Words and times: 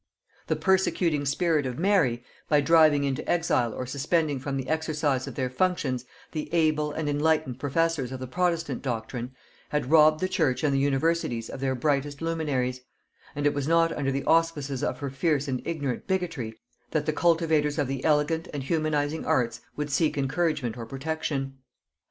The 0.47 0.55
persecuting 0.55 1.27
spirit 1.27 1.67
of 1.67 1.77
Mary, 1.77 2.23
by 2.49 2.59
driving 2.59 3.03
into 3.03 3.29
exile 3.29 3.71
or 3.71 3.85
suspending 3.85 4.39
from 4.39 4.57
the 4.57 4.67
exercise 4.67 5.27
of 5.27 5.35
their 5.35 5.47
functions 5.51 6.05
the 6.31 6.51
able 6.55 6.91
and 6.91 7.07
enlightened 7.07 7.59
professors 7.59 8.11
of 8.11 8.19
the 8.19 8.25
protestant 8.25 8.81
doctrine, 8.81 9.35
had 9.69 9.91
robbed 9.91 10.19
the 10.19 10.27
church 10.27 10.63
and 10.63 10.73
the 10.73 10.79
universities 10.79 11.51
of 11.51 11.59
their 11.59 11.75
brightest 11.75 12.19
luminaries; 12.19 12.81
and 13.35 13.45
it 13.45 13.53
was 13.53 13.67
not 13.67 13.91
under 13.91 14.11
the 14.11 14.23
auspices 14.25 14.83
of 14.83 14.97
her 15.01 15.11
fierce 15.11 15.47
and 15.47 15.61
ignorant 15.67 16.07
bigotry 16.07 16.55
that 16.89 17.05
the 17.05 17.13
cultivators 17.13 17.77
of 17.77 17.87
the 17.87 18.03
elegant 18.03 18.47
and 18.55 18.63
humanizing 18.63 19.23
arts 19.23 19.61
would 19.75 19.91
seek 19.91 20.17
encouragement 20.17 20.75
or 20.77 20.85
protection. 20.87 21.59